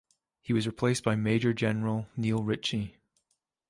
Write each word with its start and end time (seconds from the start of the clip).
He 0.41 0.51
was 0.51 0.65
replaced 0.65 1.03
by 1.03 1.15
Major-General 1.15 2.07
Neil 2.17 2.41
Ritchie. 2.41 2.97